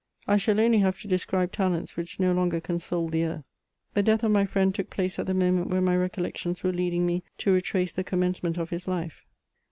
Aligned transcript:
I 0.25 0.37
shall 0.37 0.59
only 0.59 0.79
have 0.79 0.99
to 1.01 1.07
describe 1.07 1.51
talents 1.51 1.95
which 1.95 2.19
no 2.19 2.33
longer 2.33 2.59
console 2.59 3.07
the 3.07 3.23
earth. 3.23 3.43
The 3.93 4.01
death 4.01 4.23
of 4.23 4.31
my 4.31 4.47
friend 4.47 4.73
took 4.73 4.89
place 4.89 5.19
at 5.19 5.27
the 5.27 5.35
moment 5.35 5.67
when 5.69 5.83
my 5.83 5.95
recollections 5.95 6.63
were 6.63 6.73
leading 6.73 7.05
me 7.05 7.21
to 7.37 7.53
retrace 7.53 7.91
the 7.91 8.03
commencement 8.03 8.57
of 8.57 8.71
his 8.71 8.87
life. 8.87 9.27